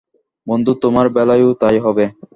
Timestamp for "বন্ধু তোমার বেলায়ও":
0.47-1.51